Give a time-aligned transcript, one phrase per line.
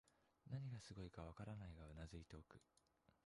[0.49, 2.59] 何がすごいかわからないが頷いておく